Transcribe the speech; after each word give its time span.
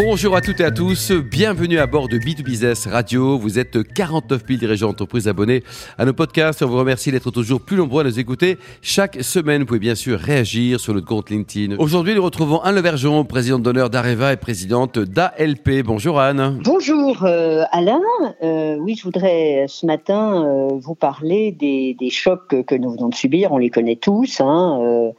Bonjour 0.00 0.36
à 0.36 0.40
toutes 0.40 0.60
et 0.60 0.64
à 0.64 0.70
tous, 0.70 1.10
bienvenue 1.10 1.80
à 1.80 1.88
bord 1.88 2.08
de 2.08 2.18
B2Business 2.18 2.88
Radio. 2.88 3.36
Vous 3.36 3.58
êtes 3.58 3.82
49 3.82 4.42
000 4.46 4.60
dirigeants 4.60 4.86
d'entreprise 4.90 5.26
abonnés 5.26 5.64
à 5.98 6.04
nos 6.04 6.12
podcasts. 6.12 6.62
On 6.62 6.68
vous 6.68 6.78
remercie 6.78 7.10
d'être 7.10 7.32
toujours 7.32 7.60
plus 7.60 7.76
nombreux 7.76 8.02
à 8.02 8.04
nous 8.04 8.20
écouter. 8.20 8.58
Chaque 8.80 9.20
semaine, 9.24 9.62
vous 9.62 9.66
pouvez 9.66 9.80
bien 9.80 9.96
sûr 9.96 10.16
réagir 10.16 10.78
sur 10.78 10.94
notre 10.94 11.08
compte 11.08 11.30
LinkedIn. 11.30 11.74
Aujourd'hui, 11.78 12.14
nous 12.14 12.22
retrouvons 12.22 12.60
Anne 12.60 12.76
Levergeon, 12.76 13.24
présidente 13.24 13.64
d'honneur 13.64 13.90
d'Areva 13.90 14.32
et 14.32 14.36
présidente 14.36 15.00
d'ALP. 15.00 15.82
Bonjour 15.84 16.20
Anne. 16.20 16.60
Bonjour 16.62 17.24
euh, 17.24 17.64
Alain. 17.72 18.00
Euh, 18.44 18.76
oui, 18.76 18.94
je 18.94 19.02
voudrais 19.02 19.64
ce 19.66 19.84
matin 19.84 20.44
euh, 20.46 20.78
vous 20.78 20.94
parler 20.94 21.50
des, 21.50 21.96
des, 21.98 22.10
chocs 22.10 22.64
que 22.64 22.74
nous 22.76 22.92
venons 22.92 23.08
de 23.08 23.16
subir. 23.16 23.50
On 23.50 23.58
les 23.58 23.70
connaît 23.70 23.96
tous. 23.96 24.40
Hein, 24.40 25.12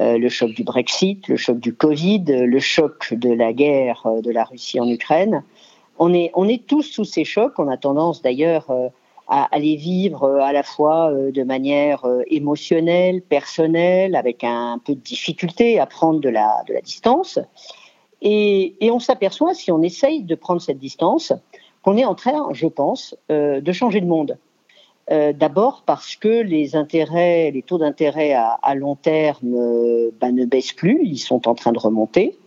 euh, 0.00 0.18
le 0.18 0.28
choc 0.28 0.50
du 0.50 0.64
Brexit, 0.64 1.28
le 1.28 1.36
choc 1.36 1.60
du 1.60 1.72
Covid, 1.72 2.24
le 2.26 2.58
choc 2.58 3.14
de 3.14 3.32
la 3.32 3.52
guerre 3.52 4.02
euh, 4.06 4.20
de 4.22 4.32
la 4.32 4.42
Russie 4.42 4.80
en 4.80 4.88
Ukraine. 4.88 5.44
On 6.00 6.12
est, 6.12 6.66
tous 6.66 6.82
sous 6.82 7.04
ces 7.04 7.24
chocs. 7.24 7.56
On 7.58 7.68
a 7.68 7.76
tendance 7.76 8.20
d'ailleurs 8.20 8.68
euh, 8.70 8.88
à, 9.28 9.48
les 9.56 9.76
vivre 9.76 10.40
à 10.40 10.52
la 10.52 10.64
fois 10.64 11.12
de 11.12 11.42
manière 11.44 12.04
émotionnelle, 12.26 13.22
personnelle, 13.22 14.16
avec 14.16 14.42
un 14.42 14.80
peu 14.84 14.96
de 14.96 15.00
difficulté 15.00 15.78
à 15.78 15.86
prendre 15.86 16.18
de 16.18 16.28
la, 16.28 16.64
distance. 16.82 17.38
Et, 18.20 18.74
et 18.84 18.90
on 18.90 18.98
s'aperçoit, 18.98 19.54
si 19.54 19.70
on 19.70 19.80
essaye 19.82 20.24
de 20.24 20.34
prendre 20.34 20.60
cette 20.60 20.78
distance, 20.78 21.32
qu'on 21.82 21.96
est 21.96 22.04
en 22.04 22.16
train, 22.16 22.48
je 22.52 22.66
pense, 22.66 23.16
de 23.28 23.72
changer 23.72 24.00
de 24.00 24.06
monde. 24.06 24.36
Euh, 25.10 25.34
d'abord 25.34 25.82
parce 25.84 26.16
que 26.16 26.28
les 26.28 26.70
taux 27.66 27.78
d'intérêt 27.78 28.32
à, 28.32 28.74
long 28.74 28.96
terme 28.96 29.54
euh, 29.54 30.10
bah, 30.18 30.32
ne 30.32 30.46
baissent 30.46 30.72
plus, 30.72 31.00
ils 31.04 31.18
sont 31.18 31.46
en 31.46 31.54
train 31.54 31.72
de 31.72 31.78
remonter. 31.78 32.38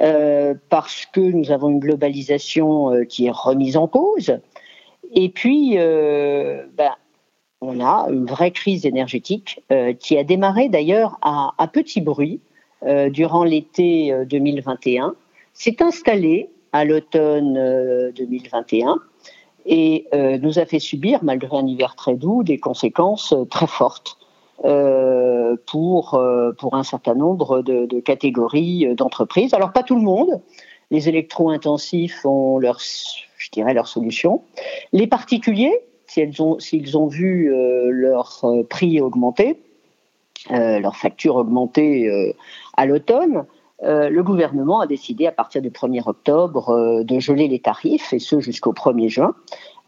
Euh, 0.00 0.54
parce 0.70 1.06
que 1.06 1.20
nous 1.20 1.52
avons 1.52 1.68
une 1.68 1.78
globalisation 1.78 3.04
qui 3.08 3.26
est 3.26 3.30
remise 3.30 3.76
en 3.76 3.86
cause. 3.86 4.38
Et 5.12 5.28
puis, 5.28 5.76
bah, 6.76 6.98
on 7.60 7.80
a 7.80 8.08
une 8.10 8.26
vraie 8.26 8.50
crise 8.50 8.86
énergétique 8.86 9.62
qui 10.00 10.18
a 10.18 10.24
démarré 10.24 10.68
d'ailleurs 10.68 11.18
à, 11.22 11.52
à, 11.58 11.68
petit 11.68 12.00
bruit 12.00 12.40
durant 13.10 13.44
l'été 13.44 14.12
2021, 14.26 15.14
s'est 15.52 15.80
installée 15.80 16.50
à 16.72 16.84
l'automne 16.84 18.10
2021 18.16 18.96
et 19.66 20.06
euh, 20.14 20.38
nous 20.38 20.58
a 20.58 20.66
fait 20.66 20.78
subir, 20.78 21.20
malgré 21.22 21.56
un 21.56 21.66
hiver 21.66 21.94
très 21.96 22.14
doux, 22.14 22.42
des 22.42 22.58
conséquences 22.58 23.32
euh, 23.32 23.44
très 23.44 23.66
fortes 23.66 24.18
euh, 24.64 25.56
pour, 25.66 26.20
pour 26.58 26.74
un 26.74 26.84
certain 26.84 27.14
nombre 27.14 27.62
de, 27.62 28.00
catégories 28.00 28.94
d'entreprises. 28.94 29.54
Alors 29.54 29.72
pas 29.72 29.82
tout 29.82 29.96
le 29.96 30.02
monde, 30.02 30.40
les 30.90 31.08
électro-intensifs 31.08 32.24
ont 32.24 32.58
leur, 32.58 32.78
je 33.36 33.50
dirais, 33.50 33.74
leur 33.74 33.88
solution. 33.88 34.42
Les 34.92 35.06
particuliers, 35.06 35.76
s'ils 36.06 36.40
ont, 36.40 36.58
s'ils 36.60 36.96
ont 36.96 37.08
vu 37.08 37.52
leur 37.90 38.44
prix 38.70 39.00
augmenter, 39.00 39.60
leur 40.50 40.96
facture 40.96 41.36
augmenter 41.36 42.34
à 42.76 42.86
l'automne, 42.86 43.44
euh, 43.84 44.08
le 44.08 44.22
gouvernement 44.22 44.80
a 44.80 44.86
décidé 44.86 45.26
à 45.26 45.32
partir 45.32 45.60
du 45.60 45.70
1er 45.70 46.02
octobre 46.06 46.70
euh, 46.70 47.04
de 47.04 47.18
geler 47.18 47.48
les 47.48 47.58
tarifs, 47.58 48.12
et 48.12 48.18
ce 48.18 48.40
jusqu'au 48.40 48.72
1er 48.72 49.08
juin. 49.08 49.34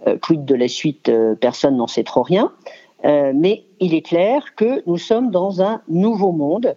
Euh, 0.06 0.16
de 0.30 0.54
la 0.54 0.68
suite, 0.68 1.10
personne 1.40 1.76
n'en 1.76 1.86
sait 1.86 2.04
trop 2.04 2.22
rien. 2.22 2.52
mais 3.04 3.64
il 3.80 3.94
est 3.94 4.02
clair 4.02 4.54
que 4.56 4.82
nous 4.86 4.98
sommes 4.98 5.30
dans 5.30 5.62
un 5.62 5.80
nouveau 5.88 6.32
monde 6.32 6.76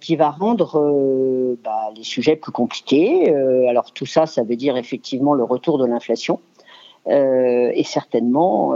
qui 0.00 0.16
va 0.16 0.30
rendre 0.30 1.56
bah, 1.62 1.90
les 1.94 2.02
sujets 2.02 2.36
plus 2.36 2.52
compliqués. 2.52 3.32
alors 3.68 3.92
tout 3.92 4.06
ça, 4.06 4.26
ça 4.26 4.42
veut 4.42 4.56
dire 4.56 4.76
effectivement 4.76 5.34
le 5.34 5.44
retour 5.44 5.78
de 5.78 5.86
l'inflation. 5.86 6.40
et 7.06 7.84
certainement, 7.84 8.70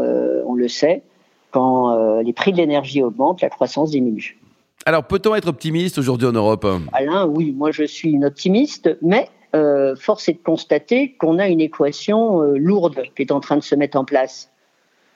on 0.47 0.55
le 0.55 0.69
sait, 0.69 1.03
quand 1.51 2.21
les 2.21 2.33
prix 2.33 2.53
de 2.53 2.59
l'énergie 2.59 3.03
augmentent, 3.03 3.41
la 3.41 3.51
croissance 3.51 3.91
diminue. 3.91 4.42
Alors, 4.85 5.05
peut-on 5.05 5.35
être 5.35 5.49
optimiste 5.49 5.99
aujourd'hui 5.99 6.27
en 6.27 6.33
Europe? 6.33 6.67
Alain, 6.93 7.27
oui, 7.27 7.53
moi 7.53 7.71
je 7.71 7.85
suis 7.85 8.11
une 8.11 8.25
optimiste, 8.25 8.97
mais 9.01 9.29
euh, 9.55 9.95
force 9.95 10.29
est 10.29 10.35
de 10.35 10.43
constater 10.43 11.15
qu'on 11.15 11.39
a 11.39 11.47
une 11.49 11.61
équation 11.61 12.43
euh, 12.43 12.57
lourde 12.57 13.03
qui 13.15 13.23
est 13.23 13.31
en 13.31 13.41
train 13.41 13.57
de 13.57 13.63
se 13.63 13.77
mettre 13.77 13.97
en 13.97 14.05
place. 14.05 14.51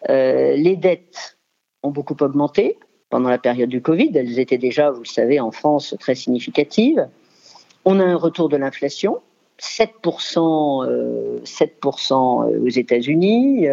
Euh, 0.09 0.55
les 0.55 0.77
dettes 0.77 1.39
ont 1.83 1.91
beaucoup 1.91 2.17
augmenté 2.21 2.79
pendant 3.11 3.29
la 3.29 3.39
période 3.39 3.71
du 3.71 3.83
Covid. 3.83 4.13
Elles 4.15 4.39
étaient 4.39 4.59
déjà, 4.59 4.91
vous 4.91 5.03
le 5.03 5.09
savez, 5.09 5.41
en 5.41 5.51
France 5.51 5.97
très 5.99 6.15
significatives. 6.15 7.09
On 7.85 7.99
a 7.99 8.05
un 8.05 8.17
retour 8.17 8.49
de 8.49 8.57
l'inflation, 8.57 9.21
7%, 9.59 11.43
7% 11.43 12.61
aux 12.61 12.69
États-Unis, 12.69 13.67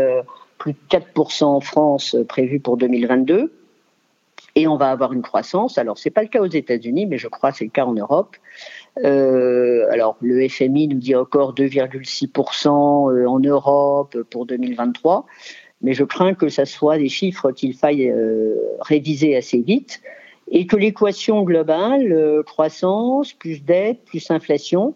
plus 0.57 0.73
de 0.73 0.77
4% 0.89 1.43
en 1.43 1.59
France 1.59 2.15
prévu 2.27 2.59
pour 2.59 2.77
2022 2.77 3.51
et 4.55 4.67
on 4.67 4.77
va 4.77 4.91
avoir 4.91 5.13
une 5.13 5.21
croissance. 5.21 5.77
Alors, 5.77 5.97
c'est 5.97 6.11
pas 6.11 6.21
le 6.21 6.27
cas 6.27 6.41
aux 6.41 6.45
États-Unis, 6.45 7.05
mais 7.05 7.17
je 7.17 7.27
crois 7.27 7.51
que 7.51 7.57
c'est 7.57 7.65
le 7.65 7.71
cas 7.71 7.85
en 7.85 7.93
Europe. 7.93 8.35
Euh, 9.03 9.87
alors, 9.89 10.17
le 10.21 10.47
FMI 10.47 10.87
nous 10.87 10.99
dit 10.99 11.15
encore 11.15 11.55
2,6% 11.55 13.11
euh, 13.11 13.27
en 13.27 13.39
Europe 13.39 14.15
pour 14.29 14.45
2023, 14.45 15.25
mais 15.81 15.93
je 15.93 16.03
crains 16.03 16.33
que 16.33 16.49
ce 16.49 16.65
soit 16.65 16.97
des 16.97 17.09
chiffres 17.09 17.51
qu'il 17.51 17.73
faille 17.75 18.09
euh, 18.09 18.55
réviser 18.81 19.35
assez 19.35 19.59
vite 19.59 20.01
et 20.51 20.67
que 20.67 20.75
l'équation 20.75 21.41
globale, 21.41 22.11
euh, 22.11 22.43
croissance, 22.43 23.33
plus 23.33 23.63
dette, 23.63 24.03
plus 24.05 24.29
inflation, 24.29 24.93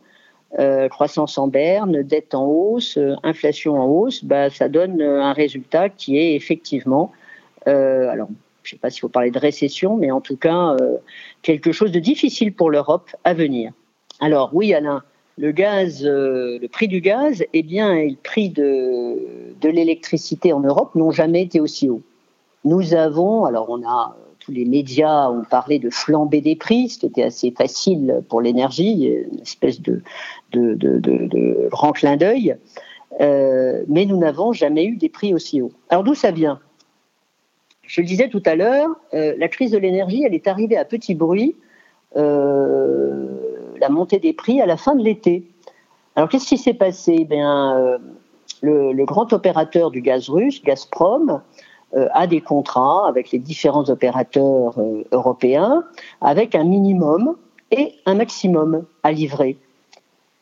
euh, 0.60 0.88
croissance 0.88 1.38
en 1.38 1.48
berne, 1.48 2.04
dette 2.04 2.36
en 2.36 2.46
hausse, 2.46 3.00
inflation 3.24 3.80
en 3.80 3.88
hausse, 3.88 4.24
bah, 4.24 4.50
ça 4.50 4.70
donne 4.70 5.02
un 5.02 5.34
résultat 5.34 5.90
qui 5.90 6.18
est 6.18 6.36
effectivement, 6.36 7.12
alors 7.66 8.30
je 8.68 8.76
ne 8.76 8.78
sais 8.78 8.82
pas 8.82 8.90
s'il 8.90 9.00
faut 9.00 9.08
parler 9.08 9.32
de 9.32 9.40
récession, 9.40 9.96
mais 9.96 10.12
en 10.12 10.20
tout 10.20 10.36
cas, 10.36 10.76
euh, 10.82 10.98
quelque 11.42 11.72
chose 11.72 11.92
de 11.92 12.00
difficile 12.00 12.54
pour 12.54 12.70
l'Europe 12.70 13.10
à 13.24 13.34
venir. 13.34 13.72
Alors 14.20 14.50
oui, 14.54 14.74
Alain, 14.74 15.04
le 15.38 15.52
gaz, 15.52 16.06
euh, 16.06 16.60
le 16.62 16.68
prix 16.68 16.90
du 16.90 17.00
gaz, 17.00 17.46
eh 17.54 17.64
bien, 17.64 17.94
et 17.94 18.10
le 18.10 18.18
prix 18.22 18.50
de, 18.50 19.70
l'électricité 19.70 20.52
en 20.52 20.60
Europe 20.60 20.96
n'ont 20.96 21.12
jamais 21.12 21.44
été 21.44 21.62
aussi 21.62 21.90
hauts. 21.90 22.02
Nous 22.66 22.94
avons, 22.94 23.46
alors 23.46 23.70
on 23.70 23.88
a 23.88 24.18
tous 24.40 24.52
les 24.52 24.66
médias 24.66 25.30
ont 25.30 25.44
parlé 25.44 25.80
de 25.80 25.90
flambée 25.90 26.42
des 26.42 26.56
prix, 26.56 26.90
ce 26.90 27.00
qui 27.00 27.06
était 27.06 27.24
assez 27.24 27.52
facile 27.52 28.22
pour 28.30 28.42
l'énergie, 28.42 29.06
une 29.06 29.42
espèce 29.42 29.82
de, 29.82 30.02
de, 30.52 31.70
grand 31.70 31.92
clin 31.94 32.18
d'œil. 32.18 32.56
Euh, 33.22 33.84
mais 33.88 34.06
nous 34.06 34.18
n'avons 34.18 34.52
jamais 34.52 34.86
eu 34.86 34.98
des 34.98 35.10
prix 35.10 35.34
aussi 35.34 35.62
hauts. 35.62 35.72
Alors 35.90 36.04
d'où 36.04 36.14
ça 36.14 36.32
vient? 36.32 36.60
Je 37.88 38.02
le 38.02 38.08
disais 38.08 38.30
tout 38.30 38.44
à 38.46 38.56
l'heure, 38.56 38.90
euh, 39.14 39.34
la 39.38 39.48
crise 39.48 39.72
de 39.72 39.78
l'énergie, 39.78 40.24
elle 40.24 40.36
est 40.36 40.48
arrivée 40.48 40.78
à 40.78 40.86
petit 40.86 41.16
bruit, 41.16 41.56
euh, 42.18 43.28
la 43.80 43.90
montée 43.90 44.20
des 44.20 44.34
prix 44.34 44.62
à 44.62 44.66
la 44.66 44.78
fin 44.78 44.94
de 44.94 45.04
l'été. 45.04 45.46
Alors 46.16 46.30
qu'est-ce 46.30 46.48
qui 46.48 46.58
s'est 46.58 46.74
passé? 46.74 47.28
Euh, 47.32 47.98
le, 48.62 48.92
le, 48.92 49.06
grand 49.06 49.32
opérateur 49.34 49.90
du 49.92 50.02
gaz 50.02 50.30
russe, 50.30 50.62
Gazprom, 50.64 51.42
a 51.94 52.28
des 52.28 52.42
contrats 52.42 53.08
avec 53.08 53.32
les 53.32 53.40
différents 53.40 53.90
opérateurs 53.90 54.76
européens, 55.14 55.86
avec 56.20 56.54
un 56.54 56.66
minimum 56.66 57.38
et 57.72 57.94
un 58.06 58.16
maximum 58.16 58.84
à 59.04 59.14
livrer. 59.14 59.58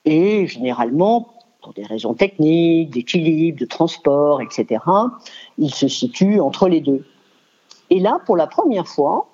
Et 0.06 0.48
généralement, 0.48 1.28
pour 1.62 1.74
des 1.74 1.84
raisons 1.84 2.16
techniques, 2.16 2.90
d'équilibre, 2.90 3.60
de 3.60 3.66
transport, 3.66 4.42
etc., 4.42 4.82
il 5.60 5.74
se 5.74 5.88
situe 5.88 6.40
entre 6.40 6.68
les 6.68 6.82
deux. 6.82 7.06
Et 7.90 8.00
là, 8.00 8.20
pour 8.26 8.38
la 8.38 8.48
première 8.48 8.88
fois, 8.88 9.28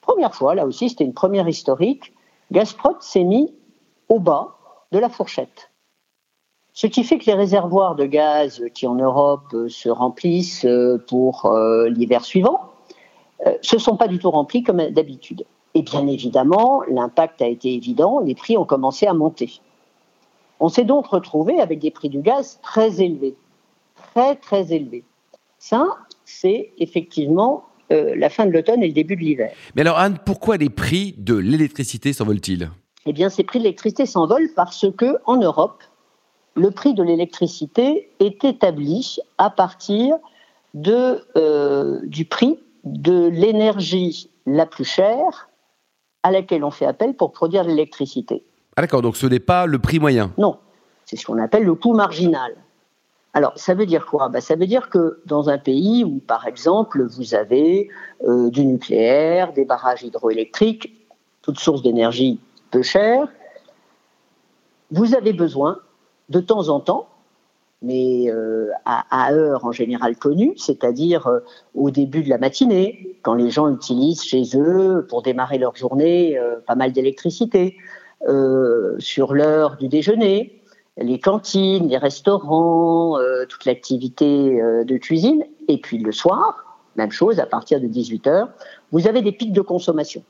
première 0.00 0.34
fois, 0.34 0.54
là 0.54 0.66
aussi, 0.66 0.88
c'était 0.88 1.04
une 1.04 1.14
première 1.14 1.48
historique, 1.48 2.12
Gazprom 2.52 2.96
s'est 3.00 3.24
mis 3.24 3.54
au 4.08 4.20
bas 4.20 4.56
de 4.92 4.98
la 4.98 5.08
fourchette. 5.08 5.70
Ce 6.72 6.86
qui 6.86 7.04
fait 7.04 7.18
que 7.18 7.26
les 7.26 7.34
réservoirs 7.34 7.94
de 7.94 8.04
gaz 8.04 8.62
qui 8.74 8.86
en 8.86 8.96
Europe 8.96 9.54
se 9.68 9.88
remplissent 9.88 10.64
euh, 10.64 10.98
pour 11.08 11.46
euh, 11.46 11.88
l'hiver 11.88 12.24
suivant 12.24 12.72
euh, 13.46 13.54
se 13.62 13.78
sont 13.78 13.96
pas 13.96 14.08
du 14.08 14.18
tout 14.18 14.30
remplis 14.30 14.62
comme 14.62 14.90
d'habitude. 14.90 15.44
Et 15.74 15.82
bien 15.82 16.06
évidemment, 16.06 16.82
l'impact 16.88 17.42
a 17.42 17.46
été 17.46 17.72
évident, 17.74 18.20
les 18.20 18.34
prix 18.34 18.56
ont 18.56 18.64
commencé 18.64 19.06
à 19.06 19.14
monter. 19.14 19.60
On 20.60 20.68
s'est 20.68 20.84
donc 20.84 21.06
retrouvé 21.06 21.60
avec 21.60 21.78
des 21.78 21.90
prix 21.90 22.08
du 22.08 22.20
gaz 22.20 22.58
très 22.62 23.00
élevés, 23.00 23.36
très 24.12 24.36
très 24.36 24.72
élevés. 24.72 25.04
Ça, 25.58 25.86
c'est 26.24 26.72
effectivement 26.78 27.64
euh, 27.92 28.14
la 28.16 28.30
fin 28.30 28.46
de 28.46 28.50
l'automne 28.50 28.82
et 28.82 28.88
le 28.88 28.92
début 28.92 29.16
de 29.16 29.20
l'hiver. 29.20 29.52
Mais 29.74 29.82
alors 29.82 29.98
Anne, 29.98 30.18
pourquoi 30.24 30.56
les 30.56 30.70
prix 30.70 31.14
de 31.18 31.34
l'électricité 31.34 32.12
s'envolent-ils? 32.12 32.70
Eh 33.06 33.12
bien, 33.12 33.28
ces 33.28 33.44
prix 33.44 33.58
de 33.58 33.64
l'électricité 33.64 34.06
s'envolent 34.06 34.48
parce 34.56 34.86
que 34.96 35.18
en 35.26 35.36
Europe, 35.36 35.82
le 36.56 36.70
prix 36.70 36.94
de 36.94 37.02
l'électricité 37.02 38.10
est 38.20 38.44
établi 38.44 39.18
à 39.38 39.50
partir 39.50 40.16
de, 40.72 41.20
euh, 41.36 42.00
du 42.04 42.24
prix 42.24 42.58
de 42.84 43.26
l'énergie 43.26 44.30
la 44.46 44.66
plus 44.66 44.84
chère 44.84 45.48
à 46.22 46.30
laquelle 46.30 46.64
on 46.64 46.70
fait 46.70 46.86
appel 46.86 47.14
pour 47.14 47.32
produire 47.32 47.64
l'électricité. 47.64 48.44
Ah 48.76 48.82
d'accord, 48.82 49.02
donc 49.02 49.16
ce 49.16 49.26
n'est 49.26 49.40
pas 49.40 49.66
le 49.66 49.78
prix 49.78 49.98
moyen? 49.98 50.32
Non, 50.38 50.58
c'est 51.04 51.16
ce 51.16 51.26
qu'on 51.26 51.38
appelle 51.38 51.64
le 51.64 51.74
coût 51.74 51.94
marginal. 51.94 52.54
Alors, 53.36 53.52
ça 53.56 53.74
veut 53.74 53.84
dire 53.84 54.06
quoi? 54.06 54.28
Ben, 54.28 54.40
Ça 54.40 54.54
veut 54.54 54.66
dire 54.66 54.88
que 54.88 55.20
dans 55.26 55.48
un 55.48 55.58
pays 55.58 56.04
où, 56.04 56.20
par 56.20 56.46
exemple, 56.46 57.04
vous 57.04 57.34
avez 57.34 57.90
euh, 58.22 58.48
du 58.48 58.64
nucléaire, 58.64 59.52
des 59.52 59.64
barrages 59.64 60.04
hydroélectriques, 60.04 61.04
toutes 61.42 61.58
sources 61.58 61.82
d'énergie 61.82 62.40
peu 62.70 62.82
chères, 62.82 63.28
vous 64.92 65.16
avez 65.16 65.32
besoin, 65.32 65.80
de 66.28 66.38
temps 66.38 66.68
en 66.68 66.78
temps, 66.78 67.08
mais 67.82 68.30
euh, 68.30 68.70
à, 68.84 69.32
heure 69.32 69.64
en 69.64 69.72
général 69.72 70.16
connue, 70.16 70.54
c'est-à-dire 70.56 71.26
euh, 71.26 71.40
au 71.74 71.90
début 71.90 72.22
de 72.22 72.30
la 72.30 72.38
matinée, 72.38 73.18
quand 73.22 73.34
les 73.34 73.50
gens 73.50 73.68
utilisent 73.68 74.22
chez 74.22 74.44
eux, 74.54 75.06
pour 75.08 75.22
démarrer 75.22 75.58
leur 75.58 75.74
journée, 75.74 76.38
pas 76.66 76.76
mal 76.76 76.92
d'électricité, 76.92 77.76
sur 78.98 79.34
l'heure 79.34 79.76
du 79.76 79.88
déjeuner, 79.88 80.62
les 80.96 81.18
cantines, 81.18 81.88
les 81.88 81.98
restaurants, 81.98 83.18
euh, 83.18 83.46
toute 83.46 83.64
l'activité 83.64 84.60
euh, 84.60 84.84
de 84.84 84.96
cuisine. 84.96 85.44
Et 85.68 85.78
puis 85.78 85.98
le 85.98 86.12
soir, 86.12 86.78
même 86.96 87.10
chose, 87.10 87.40
à 87.40 87.46
partir 87.46 87.80
de 87.80 87.86
18h, 87.86 88.48
vous 88.92 89.08
avez 89.08 89.22
des 89.22 89.32
pics 89.32 89.52
de 89.52 89.60
consommation. 89.60 90.22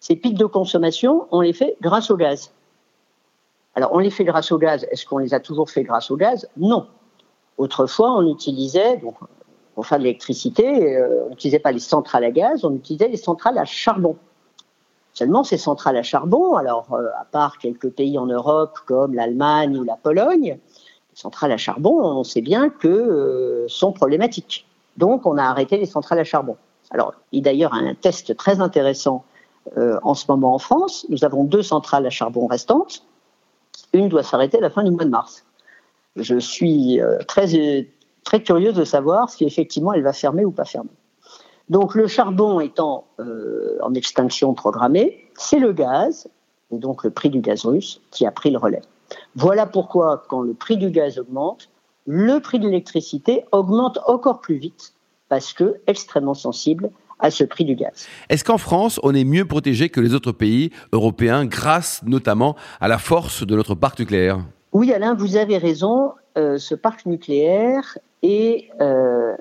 Ces 0.00 0.16
pics 0.16 0.38
de 0.38 0.46
consommation, 0.46 1.26
on 1.30 1.40
les 1.40 1.52
fait 1.52 1.76
grâce 1.80 2.10
au 2.10 2.16
gaz. 2.16 2.52
Alors, 3.74 3.92
on 3.92 3.98
les 3.98 4.10
fait 4.10 4.24
grâce 4.24 4.50
au 4.52 4.58
gaz. 4.58 4.86
Est-ce 4.90 5.04
qu'on 5.04 5.18
les 5.18 5.34
a 5.34 5.40
toujours 5.40 5.68
fait 5.68 5.82
grâce 5.82 6.10
au 6.10 6.16
gaz? 6.16 6.48
Non. 6.56 6.86
Autrefois, 7.58 8.12
on 8.12 8.26
utilisait, 8.26 8.96
donc, 8.98 9.16
pour 9.74 9.86
faire 9.86 9.98
de 9.98 10.04
l'électricité, 10.04 10.96
euh, 10.96 11.24
on 11.26 11.30
n'utilisait 11.30 11.58
pas 11.58 11.72
les 11.72 11.78
centrales 11.78 12.24
à 12.24 12.30
gaz, 12.30 12.64
on 12.64 12.74
utilisait 12.74 13.08
les 13.08 13.18
centrales 13.18 13.58
à 13.58 13.66
charbon. 13.66 14.16
Seulement, 15.16 15.44
ces 15.44 15.56
centrales 15.56 15.96
à 15.96 16.02
charbon, 16.02 16.56
alors 16.56 16.92
euh, 16.92 17.08
à 17.18 17.24
part 17.24 17.56
quelques 17.56 17.88
pays 17.88 18.18
en 18.18 18.26
Europe 18.26 18.78
comme 18.84 19.14
l'Allemagne 19.14 19.78
ou 19.78 19.82
la 19.82 19.96
Pologne, 19.96 20.58
les 20.58 21.16
centrales 21.16 21.52
à 21.52 21.56
charbon, 21.56 22.02
on 22.02 22.22
sait 22.22 22.42
bien 22.42 22.68
que 22.68 22.86
euh, 22.86 23.66
sont 23.66 23.92
problématiques. 23.92 24.66
Donc, 24.98 25.24
on 25.24 25.38
a 25.38 25.44
arrêté 25.44 25.78
les 25.78 25.86
centrales 25.86 26.18
à 26.18 26.24
charbon. 26.24 26.58
Alors, 26.90 27.14
il 27.32 27.38
y 27.38 27.40
a 27.40 27.44
d'ailleurs 27.44 27.72
un 27.72 27.94
test 27.94 28.36
très 28.36 28.60
intéressant 28.60 29.24
euh, 29.78 29.98
en 30.02 30.12
ce 30.12 30.26
moment 30.28 30.54
en 30.54 30.58
France. 30.58 31.06
Nous 31.08 31.24
avons 31.24 31.44
deux 31.44 31.62
centrales 31.62 32.04
à 32.04 32.10
charbon 32.10 32.46
restantes. 32.46 33.02
Une 33.94 34.10
doit 34.10 34.22
s'arrêter 34.22 34.58
à 34.58 34.60
la 34.60 34.68
fin 34.68 34.84
du 34.84 34.90
mois 34.90 35.04
de 35.04 35.10
mars. 35.10 35.46
Je 36.16 36.38
suis 36.38 37.00
très, 37.26 37.88
très 38.22 38.42
curieuse 38.42 38.74
de 38.74 38.84
savoir 38.84 39.30
si 39.30 39.44
effectivement 39.44 39.94
elle 39.94 40.02
va 40.02 40.12
fermer 40.12 40.44
ou 40.44 40.50
pas 40.50 40.66
fermer. 40.66 40.90
Donc 41.68 41.94
le 41.94 42.06
charbon 42.06 42.60
étant 42.60 43.06
euh, 43.18 43.78
en 43.82 43.94
extinction 43.94 44.54
programmée, 44.54 45.28
c'est 45.34 45.58
le 45.58 45.72
gaz, 45.72 46.28
et 46.70 46.78
donc 46.78 47.04
le 47.04 47.10
prix 47.10 47.30
du 47.30 47.40
gaz 47.40 47.64
russe, 47.64 48.00
qui 48.10 48.26
a 48.26 48.30
pris 48.30 48.50
le 48.50 48.58
relais. 48.58 48.82
Voilà 49.34 49.66
pourquoi 49.66 50.24
quand 50.28 50.42
le 50.42 50.54
prix 50.54 50.76
du 50.76 50.90
gaz 50.90 51.18
augmente, 51.18 51.68
le 52.06 52.38
prix 52.38 52.60
de 52.60 52.66
l'électricité 52.66 53.44
augmente 53.50 53.98
encore 54.06 54.40
plus 54.40 54.56
vite, 54.56 54.94
parce 55.28 55.52
que 55.52 55.80
extrêmement 55.86 56.34
sensible 56.34 56.90
à 57.18 57.30
ce 57.30 57.44
prix 57.44 57.64
du 57.64 57.74
gaz. 57.74 58.06
Est-ce 58.28 58.44
qu'en 58.44 58.58
France, 58.58 59.00
on 59.02 59.14
est 59.14 59.24
mieux 59.24 59.46
protégé 59.46 59.88
que 59.88 60.00
les 60.00 60.14
autres 60.14 60.32
pays 60.32 60.70
européens 60.92 61.46
grâce 61.46 62.02
notamment 62.04 62.56
à 62.80 62.88
la 62.88 62.98
force 62.98 63.44
de 63.44 63.56
notre 63.56 63.74
parc 63.74 63.98
nucléaire? 63.98 64.38
Oui 64.72 64.92
Alain, 64.92 65.14
vous 65.14 65.36
avez 65.36 65.58
raison. 65.58 66.12
Euh, 66.36 66.58
ce 66.58 66.74
parc 66.74 67.06
nucléaire 67.06 67.96
est 68.26 68.68
euh, 68.80 69.34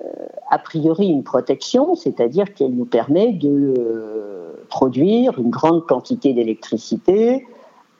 a 0.49 0.59
priori 0.59 1.07
une 1.07 1.23
protection, 1.23 1.95
c'est-à-dire 1.95 2.53
qu'elle 2.53 2.73
nous 2.73 2.85
permet 2.85 3.33
de 3.33 3.73
euh, 3.77 4.53
produire 4.69 5.37
une 5.39 5.49
grande 5.49 5.85
quantité 5.85 6.33
d'électricité 6.33 7.45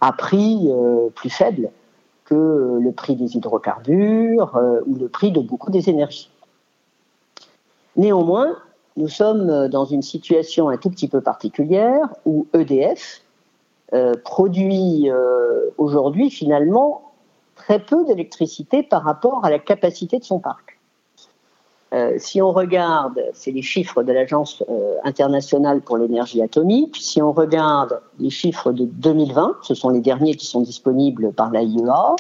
à 0.02 0.12
prix 0.12 0.70
plus 1.16 1.30
faible 1.30 1.72
que 2.26 2.80
le 2.82 2.92
prix 2.92 3.16
des 3.16 3.38
hydrocarbures 3.38 4.60
ou 4.86 4.96
le 4.96 5.08
prix 5.08 5.32
de 5.32 5.40
beaucoup 5.40 5.72
des 5.72 5.90
énergies. 5.90 6.30
Néanmoins, 7.96 8.58
nous 8.98 9.08
sommes 9.08 9.68
dans 9.70 9.86
une 9.86 10.02
situation 10.02 10.70
un 10.70 10.78
tout 10.78 10.90
petit 10.90 11.08
peu 11.08 11.22
particulière 11.22 12.14
où 12.26 12.46
EDF 12.54 13.22
produit 14.24 15.10
aujourd'hui 15.78 16.30
finalement 16.30 17.06
très 17.56 17.80
peu 17.80 18.06
d'électricité 18.06 18.84
par 18.84 19.04
rapport 19.04 19.44
à 19.44 19.50
la 19.50 19.60
capacité 19.60 20.20
de 20.20 20.24
son 20.24 20.40
parc. 20.40 20.75
Euh, 21.96 22.16
si 22.18 22.42
on 22.42 22.52
regarde, 22.52 23.24
c'est 23.34 23.52
les 23.52 23.62
chiffres 23.62 24.04
de 24.04 24.12
l'Agence 24.12 24.62
euh, 24.70 24.96
internationale 25.06 25.82
pour 25.82 25.98
l'énergie 25.98 26.42
atomique, 26.42 26.98
si 27.00 27.22
on 27.22 27.32
regarde 27.32 28.02
les 28.20 28.30
chiffres 28.30 28.74
de 28.74 28.84
2020, 28.84 29.60
ce 29.62 29.74
sont 29.76 29.90
les 29.90 30.02
derniers 30.02 30.36
qui 30.36 30.46
sont 30.46 30.60
disponibles 30.60 31.32
par 31.32 31.52
l'AIEA, 31.52 32.16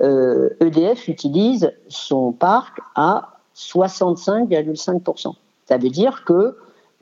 euh, 0.00 0.48
EDF 0.60 1.06
utilise 1.06 1.72
son 1.88 2.32
parc 2.32 2.80
à 2.96 3.38
65,5%. 3.54 5.34
Ça 5.66 5.78
veut 5.78 5.90
dire 5.90 6.24
que 6.24 6.56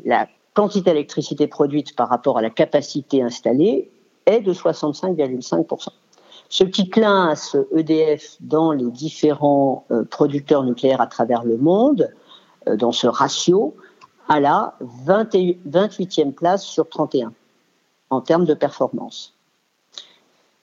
la 0.04 0.28
quantité 0.52 0.90
d'électricité 0.90 1.46
produite 1.46 1.96
par 1.96 2.10
rapport 2.10 2.36
à 2.36 2.42
la 2.42 2.50
capacité 2.50 3.22
installée 3.22 3.90
est 4.26 4.40
de 4.40 4.52
65,5%. 4.52 5.88
Ce 6.48 6.64
qui 6.64 6.88
classe 6.88 7.56
EDF 7.74 8.36
dans 8.40 8.72
les 8.72 8.90
différents 8.90 9.86
euh, 9.90 10.04
producteurs 10.04 10.62
nucléaires 10.64 11.00
à 11.00 11.06
travers 11.06 11.44
le 11.44 11.56
monde, 11.56 12.12
euh, 12.68 12.76
dans 12.76 12.92
ce 12.92 13.06
ratio, 13.06 13.74
à 14.28 14.40
la 14.40 14.76
28e 15.06 16.32
place 16.32 16.64
sur 16.64 16.88
31 16.88 17.32
en 18.10 18.20
termes 18.20 18.44
de 18.44 18.54
performance. 18.54 19.34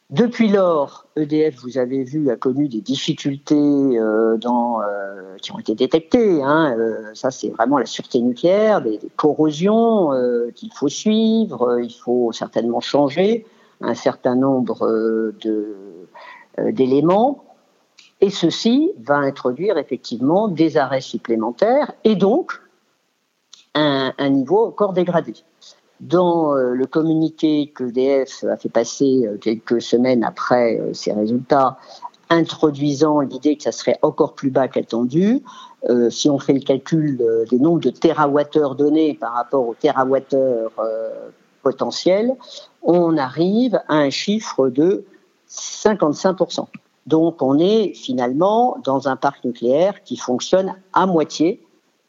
Depuis 0.10 0.50
lors, 0.50 1.06
EDF, 1.16 1.62
vous 1.62 1.78
avez 1.78 2.04
vu, 2.04 2.30
a 2.30 2.36
connu 2.36 2.68
des 2.68 2.82
difficultés 2.82 3.56
euh, 3.56 4.38
qui 5.42 5.52
ont 5.54 5.60
été 5.60 5.74
détectées. 5.74 6.44
Hein, 6.44 6.76
ça, 7.14 7.32
c'est 7.32 7.50
vraiment 7.50 7.78
la 7.78 7.86
sûreté 7.86 8.20
nucléaire, 8.20 8.82
des, 8.82 8.98
des 8.98 9.10
corrosions 9.16 10.12
qu'il 10.54 10.74
faut 10.74 10.90
suivre, 10.90 11.80
il 11.82 11.94
faut 11.94 12.32
certainement 12.34 12.82
changer 12.82 13.46
un 13.82 13.96
certain 13.96 14.36
nombre 14.36 14.86
euh, 14.86 15.36
euh, 15.46 16.72
d'éléments. 16.72 17.44
Et 18.20 18.30
ceci 18.30 18.92
va 19.00 19.16
introduire 19.16 19.78
effectivement 19.78 20.48
des 20.48 20.78
arrêts 20.78 21.02
supplémentaires 21.02 21.92
et 22.04 22.16
donc 22.16 22.62
un, 23.74 24.30
niveau 24.30 24.68
encore 24.68 24.94
dégradé. 24.94 25.34
Dans 26.02 26.56
euh, 26.56 26.74
le 26.74 26.86
communiqué 26.86 27.72
que 27.74 27.84
DF 27.84 28.44
a 28.44 28.58
fait 28.58 28.70
passer 28.70 29.28
quelques 29.40 29.82
semaines 29.82 30.24
après 30.24 30.80
ces 30.94 31.14
résultats, 31.14 31.78
introduisant 32.30 33.22
l'idée 33.22 33.56
que 33.56 33.64
ça 33.64 33.72
serait 33.72 33.98
encore 34.02 34.34
plus 34.36 34.52
bas 34.52 34.68
qu'attendu, 34.68 35.42
si 36.10 36.30
on 36.30 36.38
fait 36.38 36.54
le 36.54 36.60
calcul 36.60 37.22
des 37.50 37.60
nombres 37.60 37.82
de 37.82 37.90
terawattheures 37.90 38.76
donnés 38.76 39.16
par 39.16 39.34
rapport 39.34 39.68
aux 39.68 39.74
terawattheures 39.74 40.72
potentiel, 41.62 42.36
on 42.84 43.18
arrive 43.18 43.76
à 43.88 43.96
un 43.96 44.10
chiffre 44.10 44.70
de 44.70 45.06
55%. 45.50 46.68
Donc 47.08 47.42
on 47.42 47.58
est 47.58 47.94
finalement 47.94 48.78
dans 48.84 49.08
un 49.08 49.16
parc 49.16 49.44
nucléaire 49.44 50.04
qui 50.04 50.18
fonctionne 50.18 50.76
à 50.94 51.06
moitié, 51.06 51.66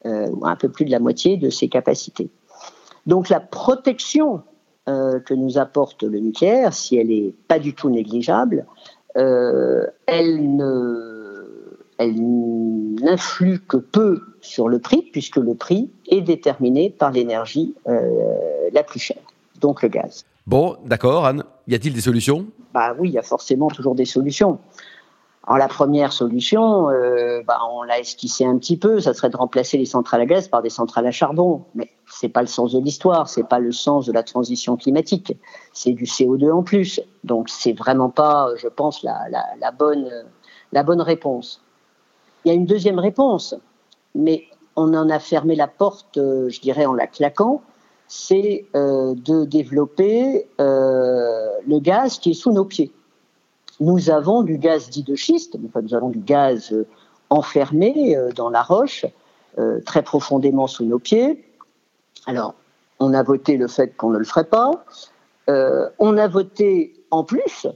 euh, 0.07 0.29
un 0.43 0.57
peu 0.57 0.69
plus 0.69 0.85
de 0.85 0.91
la 0.91 0.99
moitié 1.01 1.37
de 1.37 1.51
ses 1.51 1.69
capacités. 1.69 2.29
Donc 3.07 3.29
la 3.29 3.41
protection 3.41 4.43
euh, 4.89 5.21
que 5.21 5.35
nous 5.35 5.59
apporte 5.59 6.03
le 6.03 6.19
nucléaire, 6.19 6.73
si 6.73 6.97
elle 6.97 7.09
n'est 7.09 7.35
pas 7.49 7.59
du 7.59 7.75
tout 7.75 7.89
négligeable, 7.89 8.67
euh, 9.17 9.87
elle 10.07 10.57
n'influe 13.01 13.61
que 13.61 13.77
peu 13.77 14.21
sur 14.41 14.69
le 14.69 14.79
prix, 14.79 15.03
puisque 15.13 15.37
le 15.37 15.55
prix 15.55 15.91
est 16.09 16.21
déterminé 16.21 16.91
par 16.91 17.13
l'énergie 17.13 17.75
la 17.87 18.83
plus 18.83 18.99
chère 18.99 19.22
donc 19.63 19.83
le 19.83 19.89
gaz. 19.89 20.27
Bon, 20.47 20.77
d'accord, 20.85 21.25
Anne. 21.25 21.45
Y 21.69 21.77
a-t-il 21.77 21.95
des 21.95 22.01
solutions? 22.01 22.47
Bah 22.75 22.95
oui, 22.99 23.09
il 23.09 23.15
y 23.15 23.19
a 23.19 23.23
forcément 23.23 23.69
toujours 23.69 23.95
des 23.95 24.05
solutions. 24.05 24.59
Alors 25.47 25.59
la 25.59 25.69
première 25.69 26.13
solution, 26.13 26.89
euh, 26.91 27.43
bah, 27.47 27.59
on 27.73 27.83
l'a 27.83 27.99
esquissé 27.99 28.45
un 28.45 28.59
petit 28.59 28.77
peu, 28.77 29.01
ça 29.01 29.13
serait 29.13 29.31
de 29.31 29.37
remplacer 29.37 29.77
les 29.77 29.87
centrales 29.87 30.21
à 30.21 30.27
gaz 30.27 30.47
par 30.47 30.63
des 30.63 30.71
centrales 30.71 31.07
à 31.07 31.11
charbon. 31.11 31.65
Mais 31.75 31.91
c'est 32.07 32.29
pas 32.29 32.43
le 32.43 32.47
sens 32.47 32.73
de 32.73 32.81
l'histoire, 32.81 33.29
c'est 33.29 33.49
pas 33.49 33.59
le 33.59 33.73
sens 33.73 34.07
de 34.07 34.13
la 34.13 34.23
transition 34.23 34.77
climatique. 34.77 35.37
C'est 35.73 35.93
du 35.93 36.05
CO2 36.05 36.53
en 36.53 36.63
plus. 36.63 37.01
Donc 37.25 37.49
c'est 37.49 37.73
vraiment 37.73 38.11
pas, 38.11 38.51
je 38.57 38.69
pense, 38.69 39.03
la, 39.03 39.27
la, 39.59 39.71
bonne, 39.73 40.09
la 40.73 40.83
bonne 40.85 41.01
réponse. 41.01 41.61
Il 42.45 42.49
y 42.49 42.51
a 42.53 42.55
une 42.55 42.67
deuxième 42.67 42.99
réponse, 42.99 43.55
mais 44.15 44.45
on 44.77 44.95
en 44.95 45.09
a 45.11 45.19
fermé 45.19 45.55
la 45.55 45.69
porte, 45.69 46.19
euh, 46.19 46.49
je 46.51 46.61
dirais, 46.61 46.87
en 46.87 46.95
la 46.95 47.07
claquant 47.07 47.63
c'est 48.15 48.67
euh, 48.77 49.15
de 49.15 49.47
développer 49.47 50.47
euh, 50.61 51.49
le 51.67 51.79
gaz 51.79 52.19
qui 52.19 52.33
est 52.33 52.35
sous 52.35 52.53
nos 52.53 52.67
pieds. 52.67 52.93
Nous 53.81 54.11
avons 54.11 54.43
du 54.43 54.59
gaz 54.59 54.91
dit 54.91 55.03
de 55.03 55.15
schiste, 55.15 55.57
nous 55.59 55.95
avons 55.95 56.11
du 56.11 56.19
gaz 56.19 56.73
euh, 56.73 56.87
enfermé 57.31 58.15
dans 58.37 58.51
la 58.51 58.63
roche, 58.63 59.07
très 59.87 60.03
profondément 60.03 60.67
sous 60.67 60.85
nos 60.85 60.99
pieds. 60.99 61.43
Alors, 62.27 62.55
on 63.01 63.15
a 63.15 63.23
voté 63.23 63.57
le 63.57 63.69
fait 63.69 63.97
qu'on 63.97 64.11
ne 64.11 64.19
le 64.19 64.25
ferait 64.25 64.45
pas. 64.45 64.85
On 65.49 66.19
a 66.19 66.29
voté 66.29 66.93
en 67.11 67.25
plus 67.25 67.67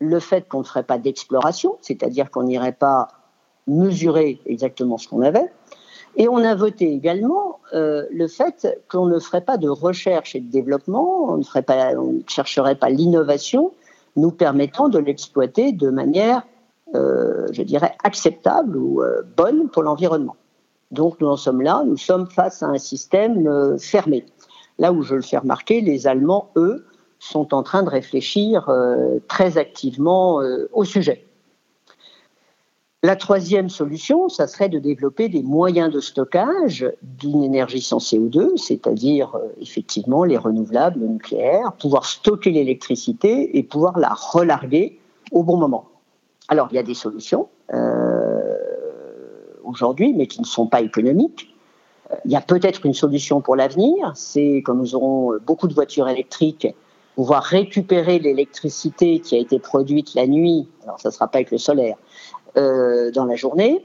le 0.00 0.18
fait 0.18 0.48
qu'on 0.48 0.58
ne 0.58 0.64
ferait 0.64 0.82
pas 0.82 0.98
d'exploration, 0.98 1.78
c'est-à-dire 1.80 2.32
qu'on 2.32 2.42
n'irait 2.42 2.72
pas 2.72 3.06
mesurer 3.68 4.40
exactement 4.46 4.98
ce 4.98 5.06
qu'on 5.06 5.22
avait. 5.22 5.48
Et 6.16 6.28
on 6.28 6.38
a 6.38 6.54
voté 6.54 6.92
également 6.92 7.60
euh, 7.74 8.04
le 8.10 8.26
fait 8.28 8.66
qu'on 8.88 9.06
ne 9.06 9.18
ferait 9.18 9.40
pas 9.40 9.56
de 9.56 9.68
recherche 9.68 10.34
et 10.34 10.40
de 10.40 10.50
développement, 10.50 11.32
on 11.32 11.36
ne, 11.36 11.44
ferait 11.44 11.62
pas, 11.62 11.92
on 11.96 12.12
ne 12.14 12.20
chercherait 12.26 12.74
pas 12.74 12.90
l'innovation 12.90 13.72
nous 14.16 14.30
permettant 14.32 14.88
de 14.88 14.98
l'exploiter 14.98 15.72
de 15.72 15.90
manière, 15.90 16.42
euh, 16.94 17.46
je 17.52 17.62
dirais, 17.62 17.94
acceptable 18.02 18.76
ou 18.76 19.02
euh, 19.02 19.22
bonne 19.36 19.68
pour 19.68 19.82
l'environnement. 19.82 20.36
Donc 20.90 21.20
nous 21.20 21.28
en 21.28 21.36
sommes 21.36 21.60
là, 21.60 21.82
nous 21.86 21.96
sommes 21.96 22.28
face 22.28 22.62
à 22.62 22.66
un 22.66 22.78
système 22.78 23.46
euh, 23.46 23.78
fermé. 23.78 24.24
Là 24.78 24.92
où 24.92 25.02
je 25.02 25.14
le 25.14 25.22
fais 25.22 25.38
remarquer, 25.38 25.80
les 25.80 26.06
Allemands, 26.06 26.50
eux, 26.56 26.86
sont 27.18 27.52
en 27.52 27.62
train 27.62 27.82
de 27.82 27.90
réfléchir 27.90 28.68
euh, 28.68 29.18
très 29.28 29.58
activement 29.58 30.40
euh, 30.40 30.68
au 30.72 30.84
sujet. 30.84 31.26
La 33.04 33.14
troisième 33.14 33.68
solution, 33.68 34.28
ça 34.28 34.48
serait 34.48 34.68
de 34.68 34.80
développer 34.80 35.28
des 35.28 35.44
moyens 35.44 35.92
de 35.92 36.00
stockage 36.00 36.84
d'une 37.00 37.44
énergie 37.44 37.80
sans 37.80 37.98
CO2, 37.98 38.56
c'est-à-dire 38.56 39.36
euh, 39.36 39.54
effectivement 39.60 40.24
les 40.24 40.36
renouvelables, 40.36 40.98
le 40.98 41.06
nucléaire, 41.06 41.74
pouvoir 41.78 42.04
stocker 42.06 42.50
l'électricité 42.50 43.56
et 43.56 43.62
pouvoir 43.62 44.00
la 44.00 44.08
relarguer 44.12 44.98
au 45.30 45.44
bon 45.44 45.56
moment. 45.56 45.84
Alors, 46.48 46.66
il 46.72 46.74
y 46.74 46.78
a 46.78 46.82
des 46.82 46.94
solutions 46.94 47.46
euh, 47.72 48.56
aujourd'hui, 49.62 50.12
mais 50.12 50.26
qui 50.26 50.40
ne 50.40 50.46
sont 50.46 50.66
pas 50.66 50.80
économiques. 50.80 51.54
Il 52.24 52.32
y 52.32 52.36
a 52.36 52.40
peut-être 52.40 52.84
une 52.84 52.94
solution 52.94 53.40
pour 53.40 53.54
l'avenir, 53.54 54.10
c'est 54.16 54.56
quand 54.64 54.74
nous 54.74 54.96
aurons 54.96 55.34
beaucoup 55.46 55.68
de 55.68 55.74
voitures 55.74 56.08
électriques, 56.08 56.66
pouvoir 57.18 57.42
récupérer 57.42 58.20
l'électricité 58.20 59.18
qui 59.18 59.34
a 59.34 59.38
été 59.38 59.58
produite 59.58 60.14
la 60.14 60.28
nuit, 60.28 60.68
alors 60.84 61.00
ça 61.00 61.08
ne 61.08 61.12
sera 61.12 61.26
pas 61.26 61.38
avec 61.38 61.50
le 61.50 61.58
solaire, 61.58 61.96
dans 62.56 63.24
la 63.24 63.36
journée. 63.36 63.84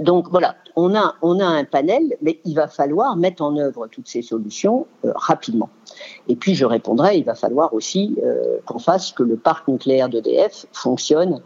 Donc 0.00 0.28
voilà, 0.30 0.56
on 0.76 0.94
a, 0.94 1.14
on 1.20 1.40
a 1.40 1.44
un 1.44 1.64
panel, 1.64 2.16
mais 2.22 2.40
il 2.44 2.54
va 2.54 2.68
falloir 2.68 3.16
mettre 3.16 3.42
en 3.42 3.56
œuvre 3.56 3.86
toutes 3.86 4.08
ces 4.08 4.22
solutions 4.22 4.86
euh, 5.04 5.12
rapidement. 5.14 5.68
Et 6.28 6.36
puis 6.36 6.54
je 6.54 6.64
répondrai, 6.64 7.18
il 7.18 7.24
va 7.24 7.34
falloir 7.34 7.74
aussi 7.74 8.16
euh, 8.22 8.58
qu'on 8.66 8.78
fasse 8.78 9.12
que 9.12 9.22
le 9.22 9.36
parc 9.36 9.68
nucléaire 9.68 10.08
d'EDF 10.08 10.66
fonctionne, 10.72 11.42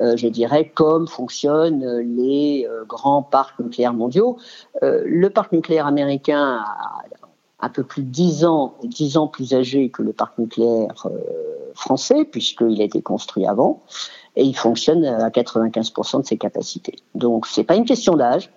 euh, 0.00 0.16
je 0.16 0.26
dirais, 0.28 0.70
comme 0.74 1.06
fonctionnent 1.06 1.98
les 1.98 2.66
euh, 2.68 2.84
grands 2.84 3.22
parcs 3.22 3.58
nucléaires 3.58 3.94
mondiaux. 3.94 4.38
Euh, 4.82 5.02
le 5.04 5.28
parc 5.28 5.52
nucléaire 5.52 5.86
américain 5.86 6.62
a 6.64 7.02
un 7.60 7.68
peu 7.68 7.82
plus 7.82 8.04
de 8.04 8.10
10 8.10 8.44
ans, 8.44 8.74
10 8.84 9.18
ans 9.18 9.26
plus 9.26 9.52
âgé 9.52 9.90
que 9.90 10.02
le 10.02 10.12
parc 10.12 10.38
nucléaire 10.38 11.08
français, 11.78 12.24
puisqu'il 12.24 12.80
a 12.80 12.84
été 12.84 13.00
construit 13.02 13.46
avant 13.46 13.82
et 14.36 14.44
il 14.44 14.56
fonctionne 14.56 15.04
à 15.04 15.30
95% 15.30 16.22
de 16.22 16.26
ses 16.26 16.36
capacités. 16.36 16.96
Donc 17.14 17.46
c'est 17.46 17.64
pas 17.64 17.76
une 17.76 17.84
question 17.84 18.16
d'âge, 18.16 18.50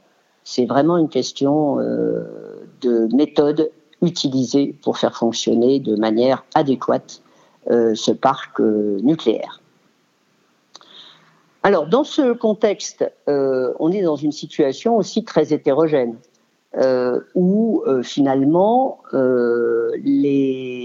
c'est 0.43 0.65
vraiment 0.65 0.97
une 0.97 1.09
question 1.09 1.79
euh, 1.79 2.67
de 2.81 3.07
méthode 3.15 3.71
utilisée 4.01 4.75
pour 4.83 4.97
faire 4.97 5.15
fonctionner 5.15 5.79
de 5.79 5.95
manière 5.95 6.43
adéquate 6.55 7.21
euh, 7.69 7.93
ce 7.95 8.11
parc 8.11 8.59
euh, 8.59 8.99
nucléaire. 9.01 9.61
Alors 11.63 11.85
dans 11.87 12.03
ce 12.03 12.33
contexte, 12.33 13.05
on 13.27 13.91
est 13.91 14.01
dans 14.01 14.15
une 14.15 14.31
situation 14.31 14.97
aussi 14.97 15.23
très 15.23 15.53
hétérogène. 15.53 16.15
Où 17.35 17.83
finalement 18.01 18.97
les 19.13 20.80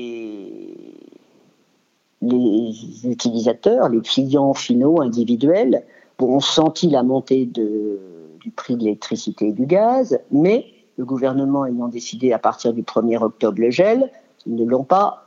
les 2.22 3.06
utilisateurs, 3.06 3.88
les 3.88 4.00
clients 4.00 4.54
finaux 4.54 5.00
individuels, 5.00 5.84
ont 6.18 6.40
senti 6.40 6.88
la 6.88 7.02
montée 7.02 7.44
du 7.46 8.50
prix 8.54 8.76
de 8.76 8.84
l'électricité 8.84 9.48
et 9.48 9.52
du 9.52 9.66
gaz, 9.66 10.18
mais 10.30 10.66
le 10.96 11.04
gouvernement 11.04 11.66
ayant 11.66 11.88
décidé 11.88 12.32
à 12.32 12.38
partir 12.38 12.72
du 12.72 12.82
1er 12.82 13.22
octobre 13.22 13.60
le 13.60 13.70
gel, 13.70 14.10
ils 14.46 14.54
ne 14.54 14.64
l'ont 14.64 14.84
pas, 14.84 15.24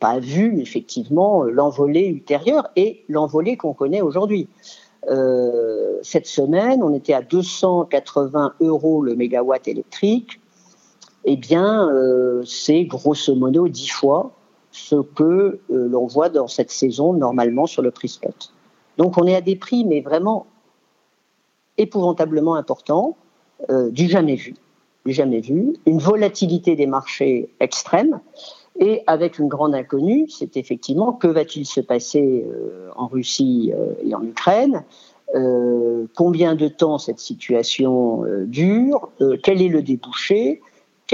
pas 0.00 0.18
vu 0.18 0.58
effectivement 0.60 1.42
l'envolée 1.42 2.06
ultérieure 2.06 2.68
et 2.76 3.04
l'envolée 3.08 3.56
qu'on 3.56 3.74
connaît 3.74 4.00
aujourd'hui. 4.00 4.48
Euh, 5.10 5.98
cette 6.02 6.26
semaine, 6.26 6.82
on 6.82 6.94
était 6.94 7.12
à 7.12 7.20
280 7.20 8.54
euros 8.60 9.02
le 9.02 9.14
mégawatt 9.14 9.68
électrique. 9.68 10.40
Eh 11.26 11.36
bien, 11.36 11.90
euh, 11.90 12.42
c'est 12.46 12.84
grosso 12.84 13.34
modo 13.34 13.68
10 13.68 13.88
fois 13.88 14.32
ce 14.74 14.96
que 14.96 15.22
euh, 15.22 15.58
l'on 15.68 16.06
voit 16.06 16.28
dans 16.28 16.48
cette 16.48 16.70
saison 16.70 17.12
normalement 17.12 17.66
sur 17.66 17.80
le 17.80 17.92
prix 17.92 18.08
spot. 18.08 18.52
Donc 18.98 19.16
on 19.18 19.26
est 19.26 19.36
à 19.36 19.40
des 19.40 19.54
prix, 19.54 19.84
mais 19.84 20.00
vraiment 20.00 20.46
épouvantablement 21.78 22.56
importants, 22.56 23.16
euh, 23.70 23.90
du 23.90 24.08
jamais 24.08 24.34
vu, 24.34 24.54
du 25.06 25.12
jamais 25.12 25.40
vu, 25.40 25.74
une 25.86 25.98
volatilité 25.98 26.74
des 26.74 26.86
marchés 26.86 27.50
extrême, 27.60 28.20
et 28.80 29.02
avec 29.06 29.38
une 29.38 29.46
grande 29.46 29.76
inconnue, 29.76 30.28
c'est 30.28 30.56
effectivement 30.56 31.12
que 31.12 31.28
va-t-il 31.28 31.64
se 31.64 31.80
passer 31.80 32.44
euh, 32.44 32.88
en 32.96 33.06
Russie 33.06 33.72
et 34.04 34.14
en 34.14 34.22
Ukraine, 34.22 34.84
combien 36.14 36.54
de 36.54 36.68
temps 36.68 36.98
cette 36.98 37.18
situation 37.18 38.22
dure, 38.44 39.10
quel 39.42 39.62
est 39.62 39.68
le 39.68 39.82
débouché, 39.82 40.60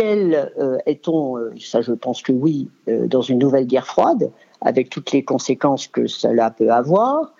euh, 0.01 0.79
est-on, 0.87 1.37
euh, 1.37 1.53
ça 1.59 1.81
je 1.83 1.93
pense 1.93 2.23
que 2.23 2.33
oui, 2.33 2.69
euh, 2.89 3.07
dans 3.07 3.23
une 3.23 3.39
nouvelle 3.39 3.67
guerre 3.67 3.87
froide, 3.87 4.31
avec 4.61 4.91
toutes 4.91 5.13
les 5.13 5.25
conséquences 5.25 5.87
que 5.87 6.07
cela 6.07 6.51
peut 6.51 6.71
avoir 6.71 7.33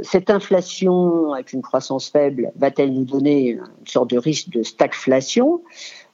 Cette 0.00 0.30
inflation 0.30 1.32
avec 1.34 1.52
une 1.52 1.62
croissance 1.62 2.08
faible 2.08 2.52
va-t-elle 2.56 2.92
nous 2.92 3.04
donner 3.04 3.50
une 3.50 3.86
sorte 3.86 4.10
de 4.10 4.18
risque 4.18 4.48
de 4.48 4.62
stagflation? 4.64 5.62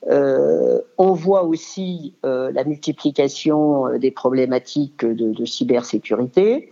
On 0.06 1.12
voit 1.12 1.44
aussi 1.44 2.14
la 2.24 2.64
multiplication 2.64 3.96
des 3.98 4.10
problématiques 4.10 5.02
de, 5.06 5.44
cybersécurité. 5.46 6.70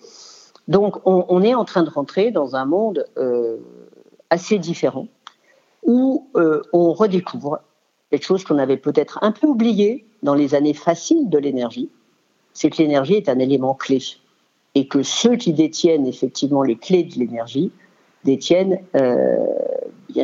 Donc 0.68 0.96
on, 1.06 1.24
on, 1.30 1.40
est 1.42 1.54
en 1.54 1.64
train 1.64 1.82
de 1.82 1.90
rentrer 1.90 2.30
dans 2.30 2.56
un 2.56 2.66
monde 2.66 3.06
assez 4.28 4.58
différent 4.58 5.08
où 5.82 6.28
on 6.74 6.92
redécouvre 6.92 7.60
quelque 8.10 8.25
chose 8.25 8.44
qu'on 8.44 8.58
avait 8.58 8.76
peut-être 8.76 9.18
un 9.22 9.32
peu 9.32 9.46
oublié 9.46 10.06
dans 10.22 10.34
les 10.34 10.54
années 10.54 10.75
faciles 10.75 11.28
de 11.28 11.38
l'énergie, 11.38 11.90
c'est 12.52 12.70
que 12.70 12.78
l'énergie 12.78 13.14
est 13.14 13.28
un 13.28 13.38
élément 13.38 13.75
clé. 13.75 13.98
Et 14.75 14.88
que 14.88 15.02
ceux 15.02 15.36
qui 15.36 15.52
détiennent 15.52 16.06
effectivement 16.06 16.62
les 16.62 16.76
clés 16.76 17.04
de 17.04 17.18
l'énergie 17.18 17.72
détiennent 18.25 18.80
euh, 18.94 19.36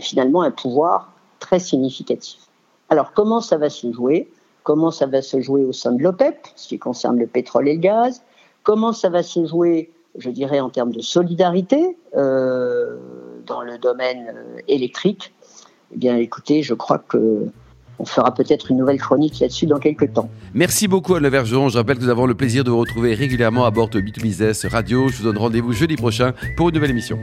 finalement 0.00 0.42
un 0.42 0.50
pouvoir 0.50 1.12
très 1.38 1.58
significatif. 1.58 2.40
Alors 2.88 3.12
comment 3.12 3.40
ça 3.40 3.56
va 3.56 3.70
se 3.70 3.90
jouer? 3.92 4.28
Comment 4.62 4.90
ça 4.90 5.06
va 5.06 5.22
se 5.22 5.40
jouer 5.40 5.64
au 5.64 5.72
sein 5.72 5.92
de 5.92 6.02
l'OPEP, 6.02 6.36
ce 6.54 6.68
qui 6.68 6.78
concerne 6.78 7.18
le 7.18 7.26
pétrole 7.26 7.68
et 7.68 7.74
le 7.74 7.80
gaz? 7.80 8.22
Comment 8.62 8.92
ça 8.92 9.08
va 9.08 9.22
se 9.22 9.44
jouer, 9.44 9.90
je 10.16 10.30
dirais, 10.30 10.60
en 10.60 10.70
termes 10.70 10.92
de 10.92 11.00
solidarité 11.00 11.96
euh, 12.16 12.96
dans 13.46 13.62
le 13.62 13.78
domaine 13.78 14.32
euh, 14.34 14.60
électrique? 14.68 15.34
Eh 15.92 15.98
bien, 15.98 16.16
écoutez, 16.16 16.62
je 16.62 16.74
crois 16.74 16.98
que 16.98 17.46
on 17.98 18.04
fera 18.04 18.34
peut-être 18.34 18.70
une 18.70 18.78
nouvelle 18.78 18.98
chronique 18.98 19.38
là-dessus 19.40 19.66
dans 19.66 19.78
quelques 19.78 20.12
temps. 20.12 20.28
Merci 20.54 20.88
beaucoup 20.88 21.14
Anne 21.14 21.28
Vergeon. 21.28 21.68
Je 21.68 21.78
rappelle 21.78 21.98
que 21.98 22.02
nous 22.02 22.10
avons 22.10 22.26
le 22.26 22.34
plaisir 22.34 22.64
de 22.64 22.70
vous 22.70 22.78
retrouver 22.78 23.14
régulièrement 23.14 23.64
à 23.64 23.70
bord 23.70 23.88
de 23.88 24.00
B2Business 24.00 24.66
Radio. 24.68 25.08
Je 25.08 25.18
vous 25.18 25.24
donne 25.24 25.38
rendez-vous 25.38 25.72
jeudi 25.72 25.96
prochain 25.96 26.32
pour 26.56 26.68
une 26.68 26.74
nouvelle 26.74 26.90
émission. 26.90 27.18